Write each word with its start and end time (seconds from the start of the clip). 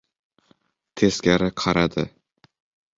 Teskari 1.01 1.51
qaradi. 1.65 2.11